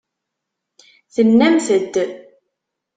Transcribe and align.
Tennamt-d. 1.13 1.95